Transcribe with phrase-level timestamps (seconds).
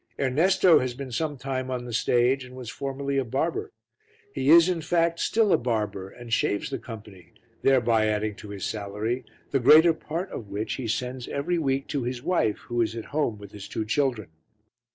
[0.19, 3.71] Ernesto has been some time on the stage and was formerly a barber;
[4.33, 8.65] he is, in fact, still a barber and shaves the company, thereby adding to his
[8.65, 12.95] salary, the greater part of which he sends every week to his wife who is
[12.95, 14.29] at home with his two children.